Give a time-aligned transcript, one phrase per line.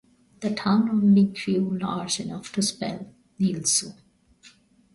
[0.39, 3.93] The town only grew large enough to spell "Neilso".